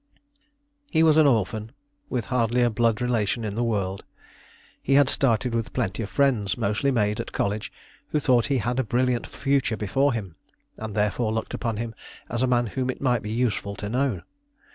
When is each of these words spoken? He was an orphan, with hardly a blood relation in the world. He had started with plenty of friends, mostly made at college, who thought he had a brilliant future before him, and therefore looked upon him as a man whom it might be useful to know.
He 0.89 1.03
was 1.03 1.15
an 1.17 1.27
orphan, 1.27 1.73
with 2.09 2.25
hardly 2.33 2.63
a 2.63 2.71
blood 2.71 3.01
relation 3.01 3.43
in 3.43 3.53
the 3.53 3.63
world. 3.63 4.03
He 4.81 4.95
had 4.95 5.11
started 5.11 5.53
with 5.53 5.73
plenty 5.73 6.01
of 6.01 6.09
friends, 6.09 6.57
mostly 6.57 6.89
made 6.89 7.19
at 7.19 7.31
college, 7.31 7.71
who 8.07 8.19
thought 8.19 8.47
he 8.47 8.57
had 8.57 8.79
a 8.79 8.83
brilliant 8.83 9.27
future 9.27 9.77
before 9.77 10.13
him, 10.13 10.37
and 10.79 10.95
therefore 10.95 11.31
looked 11.31 11.53
upon 11.53 11.77
him 11.77 11.93
as 12.29 12.41
a 12.41 12.47
man 12.47 12.65
whom 12.73 12.89
it 12.89 12.99
might 12.99 13.21
be 13.21 13.31
useful 13.31 13.75
to 13.75 13.89
know. 13.89 14.23